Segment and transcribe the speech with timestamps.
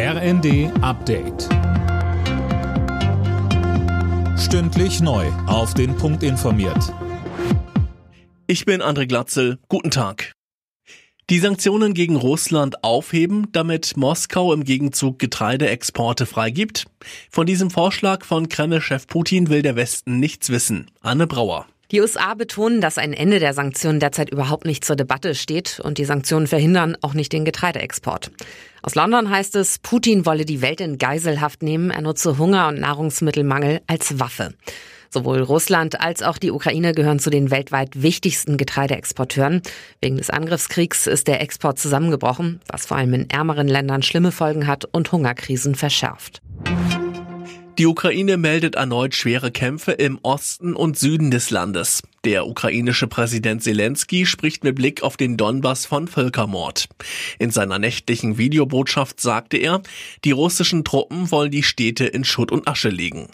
[0.00, 1.48] RND Update.
[4.38, 5.26] Stündlich neu.
[5.48, 6.94] Auf den Punkt informiert.
[8.46, 9.58] Ich bin André Glatzel.
[9.68, 10.34] Guten Tag.
[11.30, 16.86] Die Sanktionen gegen Russland aufheben, damit Moskau im Gegenzug Getreideexporte freigibt?
[17.28, 20.92] Von diesem Vorschlag von Kreml-Chef Putin will der Westen nichts wissen.
[21.00, 21.66] Anne Brauer.
[21.90, 25.96] Die USA betonen, dass ein Ende der Sanktionen derzeit überhaupt nicht zur Debatte steht und
[25.96, 28.30] die Sanktionen verhindern auch nicht den Getreideexport.
[28.82, 32.78] Aus London heißt es, Putin wolle die Welt in Geiselhaft nehmen, er nutze Hunger und
[32.78, 34.52] Nahrungsmittelmangel als Waffe.
[35.08, 39.62] Sowohl Russland als auch die Ukraine gehören zu den weltweit wichtigsten Getreideexporteuren.
[40.02, 44.66] Wegen des Angriffskriegs ist der Export zusammengebrochen, was vor allem in ärmeren Ländern schlimme Folgen
[44.66, 46.42] hat und Hungerkrisen verschärft.
[47.78, 52.02] Die Ukraine meldet erneut schwere Kämpfe im Osten und Süden des Landes.
[52.24, 56.88] Der ukrainische Präsident Zelensky spricht mit Blick auf den Donbass von Völkermord.
[57.38, 59.80] In seiner nächtlichen Videobotschaft sagte er,
[60.24, 63.28] die russischen Truppen wollen die Städte in Schutt und Asche legen.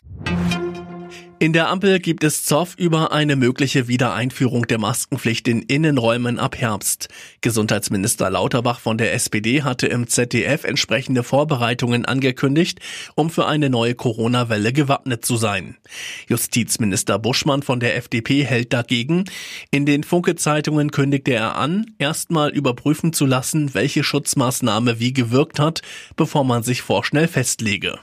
[1.41, 6.57] In der Ampel gibt es Zoff über eine mögliche Wiedereinführung der Maskenpflicht in Innenräumen ab
[6.57, 7.09] Herbst.
[7.41, 12.79] Gesundheitsminister Lauterbach von der SPD hatte im ZDF entsprechende Vorbereitungen angekündigt,
[13.17, 15.77] um für eine neue Corona-Welle gewappnet zu sein.
[16.29, 19.25] Justizminister Buschmann von der FDP hält dagegen.
[19.71, 25.83] In den Funke-Zeitungen kündigte er an, erstmal überprüfen zu lassen, welche Schutzmaßnahme wie gewirkt hat,
[26.17, 27.99] bevor man sich vorschnell festlege.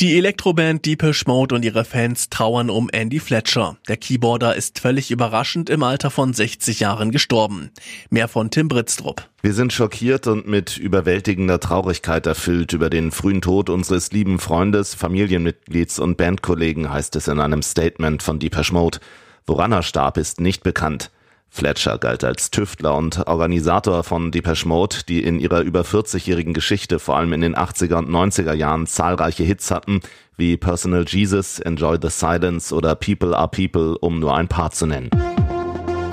[0.00, 3.78] Die Elektroband Deepish Mode und ihre Fans trauern um Andy Fletcher.
[3.88, 7.70] Der Keyboarder ist völlig überraschend im Alter von 60 Jahren gestorben.
[8.08, 9.28] Mehr von Tim Britztrup.
[9.42, 14.94] Wir sind schockiert und mit überwältigender Traurigkeit erfüllt über den frühen Tod unseres lieben Freundes,
[14.94, 18.98] Familienmitglieds und Bandkollegen, heißt es in einem Statement von Deepish Mode.
[19.46, 21.10] Woran er starb, ist nicht bekannt.
[21.48, 26.98] Fletcher galt als Tüftler und Organisator von Depeche Mode, die in ihrer über 40-jährigen Geschichte
[26.98, 30.00] vor allem in den 80er und 90er Jahren zahlreiche Hits hatten,
[30.36, 34.86] wie Personal Jesus, Enjoy the Silence oder People are People, um nur ein paar zu
[34.86, 35.10] nennen.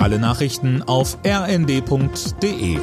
[0.00, 2.78] Alle Nachrichten auf rnd.de